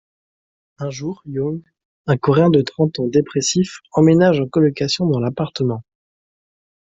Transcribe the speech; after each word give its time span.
Un 0.79 0.89
jour, 0.89 1.21
Jung, 1.27 1.61
un 2.07 2.17
coréen 2.17 2.49
de 2.49 2.61
trente 2.63 2.99
ans 2.99 3.05
dépressif 3.05 3.81
emménage 3.91 4.39
en 4.39 4.47
colocation 4.47 5.05
dans 5.05 5.19
l'appartement. 5.19 5.83